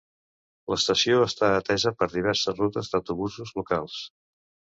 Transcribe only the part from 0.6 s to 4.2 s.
L'estació està atesa per diverses rutes d'autobusos locals.